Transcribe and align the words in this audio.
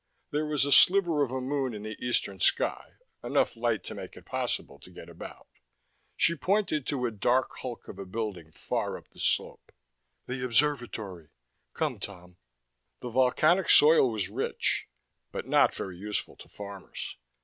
There 0.31 0.47
was 0.47 0.65
a 0.65 0.71
sliver 0.71 1.21
of 1.21 1.29
a 1.29 1.39
moon 1.39 1.75
in 1.75 1.83
the 1.83 1.95
eastern 2.03 2.39
sky, 2.39 2.93
enough 3.23 3.55
light 3.55 3.83
to 3.83 3.93
make 3.93 4.17
it 4.17 4.25
possible 4.25 4.79
to 4.79 4.89
get 4.89 5.07
about. 5.09 5.45
She 6.15 6.33
pointed 6.33 6.87
to 6.87 7.05
a 7.05 7.11
dark 7.11 7.55
hulk 7.57 7.87
of 7.87 7.99
a 7.99 8.05
building 8.07 8.51
far 8.51 8.97
up 8.97 9.09
the 9.09 9.19
slope. 9.19 9.71
"The 10.25 10.43
Observatory. 10.43 11.29
Come, 11.75 11.99
Tom." 11.99 12.37
The 13.01 13.09
volcanic 13.09 13.69
soil 13.69 14.09
was 14.09 14.27
rich, 14.27 14.87
but 15.31 15.47
not 15.47 15.75
very 15.75 15.97
useful 15.99 16.35
to 16.37 16.49
farmers. 16.49 17.17